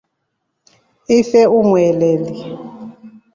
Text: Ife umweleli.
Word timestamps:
Ife 1.19 1.41
umweleli. 1.59 2.37